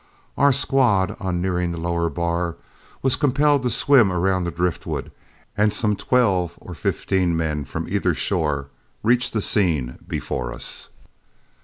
[0.35, 2.55] Our squad, on nearing the lower bar,
[3.03, 5.11] was compelled to swim around the driftwood,
[5.55, 8.69] and some twelve or fifteen men from either shore
[9.03, 10.89] reached the scene before us.